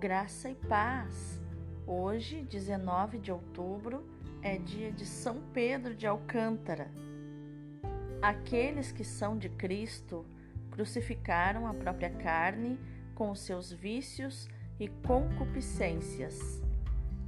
[0.00, 1.38] Graça e paz.
[1.86, 4.02] Hoje, 19 de outubro,
[4.40, 6.90] é dia de São Pedro de Alcântara.
[8.22, 10.24] Aqueles que são de Cristo
[10.70, 12.80] crucificaram a própria carne
[13.14, 14.48] com os seus vícios
[14.78, 16.62] e concupiscências.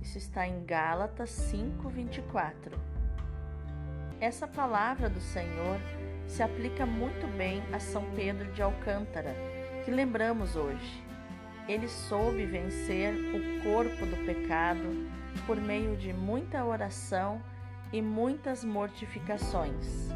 [0.01, 2.81] Isso está em Gálatas 5:24.
[4.19, 5.79] Essa palavra do Senhor
[6.27, 9.37] se aplica muito bem a São Pedro de Alcântara,
[9.85, 11.12] que lembramos hoje.
[11.69, 15.09] Ele soube vencer o corpo do pecado
[15.47, 17.41] por meio de muita oração
[17.93, 20.11] e muitas mortificações.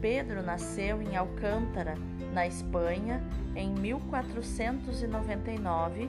[0.00, 1.94] Pedro nasceu em Alcântara,
[2.32, 3.22] na Espanha,
[3.54, 6.08] em 1499,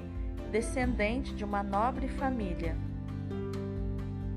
[0.52, 2.78] descendente de uma nobre família.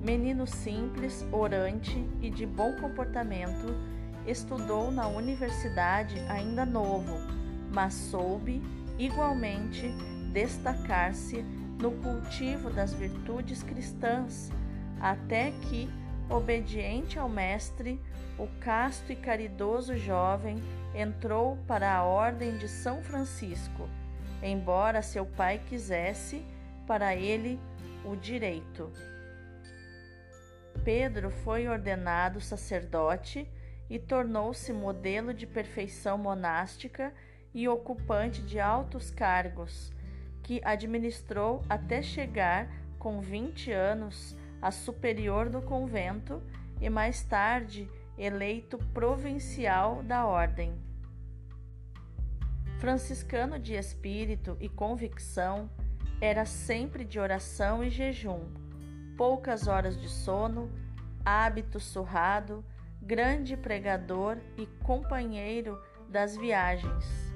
[0.02, 3.74] Menino simples, orante e de bom comportamento,
[4.26, 7.16] estudou na universidade ainda novo,
[7.72, 8.60] mas soube
[8.98, 9.88] igualmente
[10.32, 11.42] destacar-se
[11.80, 14.50] no cultivo das virtudes cristãs,
[15.00, 15.88] até que,
[16.30, 18.00] obediente ao Mestre,
[18.38, 20.56] o casto e caridoso jovem
[20.94, 23.88] entrou para a Ordem de São Francisco,
[24.42, 26.44] embora seu pai quisesse
[26.86, 27.60] para ele
[28.04, 28.90] o direito.
[30.84, 33.48] Pedro foi ordenado sacerdote
[33.88, 37.12] e tornou-se modelo de perfeição monástica
[37.54, 39.92] e ocupante de altos cargos,
[40.42, 46.42] que administrou até chegar, com 20 anos, a superior do convento
[46.80, 47.88] e mais tarde
[48.18, 50.74] eleito provincial da ordem.
[52.78, 55.70] Franciscano de espírito e convicção,
[56.20, 58.40] era sempre de oração e jejum,
[59.16, 60.70] poucas horas de sono,
[61.24, 62.64] hábito surrado,
[63.00, 67.33] grande pregador e companheiro das viagens.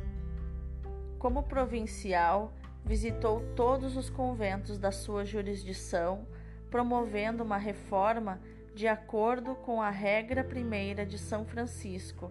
[1.19, 2.53] Como provincial,
[2.85, 6.27] visitou todos os conventos da sua jurisdição,
[6.71, 8.41] promovendo uma reforma
[8.75, 12.31] de acordo com a regra primeira de São Francisco,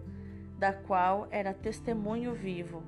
[0.58, 2.82] da qual era testemunho vivo.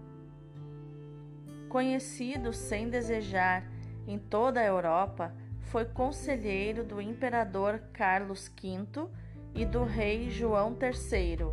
[1.69, 3.65] Conhecido sem desejar
[4.06, 9.06] em toda a Europa, foi conselheiro do imperador Carlos V
[9.55, 11.53] e do rei João III,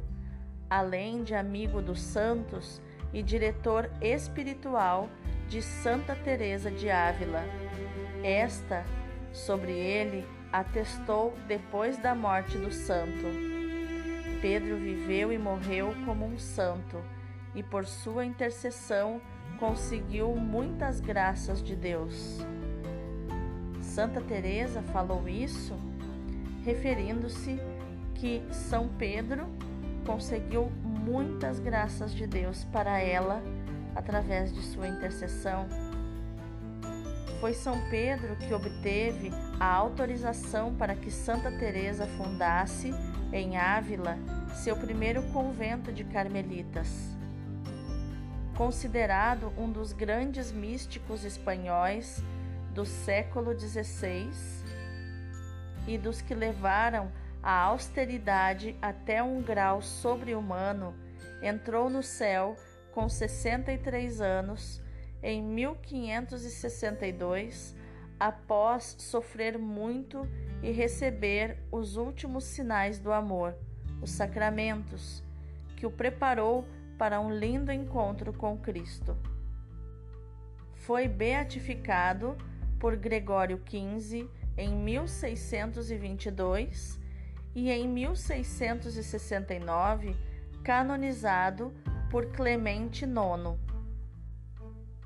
[0.69, 2.81] além de amigo dos santos
[3.13, 5.09] e diretor espiritual
[5.47, 7.43] de Santa Teresa de Ávila.
[8.23, 8.85] Esta,
[9.31, 13.25] sobre ele, atestou depois da morte do santo.
[14.41, 17.01] Pedro viveu e morreu como um santo,
[17.55, 19.21] e por sua intercessão
[19.59, 22.39] conseguiu muitas graças de Deus.
[23.81, 25.75] Santa Teresa falou isso
[26.67, 27.57] referindo-se
[28.13, 29.47] que São Pedro
[30.05, 30.69] conseguiu
[31.07, 33.41] muitas graças de Deus para ela
[33.95, 35.65] através de sua intercessão.
[37.39, 42.93] Foi São Pedro que obteve a autorização para que Santa Teresa fundasse
[43.31, 44.17] em Ávila
[44.53, 47.15] seu primeiro convento de carmelitas.
[48.57, 52.21] Considerado um dos grandes místicos espanhóis
[52.73, 54.29] do século XVI
[55.87, 57.09] e dos que levaram
[57.47, 60.93] a austeridade até um grau sobre-humano,
[61.41, 62.57] entrou no céu
[62.91, 64.83] com 63 anos
[65.23, 67.73] em 1562,
[68.19, 70.27] após sofrer muito
[70.61, 73.55] e receber os últimos sinais do amor,
[74.01, 75.23] os sacramentos,
[75.77, 79.15] que o preparou para um lindo encontro com Cristo.
[80.73, 82.37] Foi beatificado
[82.77, 87.06] por Gregório XV em 1622
[87.57, 90.15] e em 1669
[90.63, 91.73] canonizado
[92.11, 93.57] por Clemente IX.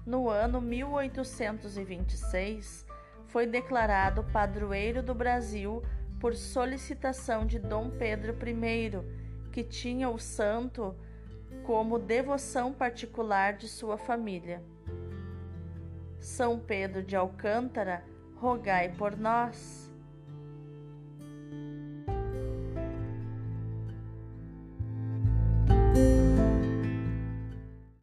[0.06, 2.85] No ano 1826
[3.28, 5.81] foi declarado padroeiro do Brasil
[6.19, 8.91] por solicitação de Dom Pedro I,
[9.50, 10.94] que tinha o santo
[11.63, 14.62] como devoção particular de sua família.
[16.19, 18.03] São Pedro de Alcântara,
[18.36, 19.89] rogai por nós.